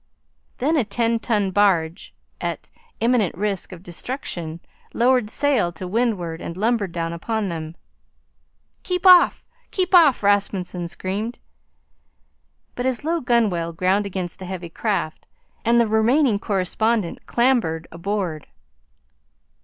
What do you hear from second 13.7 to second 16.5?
ground against the heavy craft, and the remaining